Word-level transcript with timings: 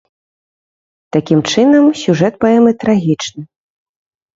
Такім 1.19 1.39
чынам, 1.51 1.85
сюжэт 2.03 2.33
паэмы 2.47 2.71
трагічны. 2.89 3.43